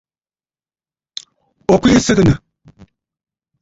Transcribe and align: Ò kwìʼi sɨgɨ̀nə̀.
Ò 1.71 1.75
kwìʼi 1.81 1.99
sɨgɨ̀nə̀. 2.05 2.35